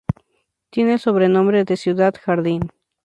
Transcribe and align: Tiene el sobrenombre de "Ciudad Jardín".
Tiene 0.71 0.93
el 0.93 0.99
sobrenombre 0.99 1.63
de 1.63 1.77
"Ciudad 1.77 2.15
Jardín". 2.19 2.71